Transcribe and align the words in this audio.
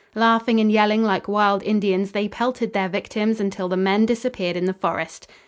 Laughing 0.15 0.59
and 0.59 0.71
yelling 0.71 1.03
like 1.03 1.27
wild 1.27 1.61
Indians, 1.61 2.11
they 2.11 2.27
pelted 2.27 2.73
their 2.73 2.89
victims 2.89 3.39
until 3.39 3.67
the 3.69 3.77
men 3.77 4.03
disappeared 4.03 4.57
in 4.57 4.65
the 4.65 4.73
forest. 4.73 5.27